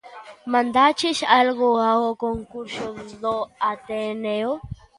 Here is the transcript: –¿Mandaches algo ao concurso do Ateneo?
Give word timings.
–¿Mandaches 0.51 1.19
algo 1.41 1.69
ao 1.89 2.03
concurso 2.25 2.87
do 3.21 3.35
Ateneo? 3.71 4.51